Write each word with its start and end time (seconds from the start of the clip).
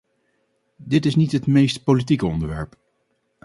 Dit 0.85 1.05
is 1.05 1.15
niet 1.15 1.31
het 1.31 1.47
meest 1.47 1.83
politieke 1.83 2.25
onderwerp. 2.25 2.75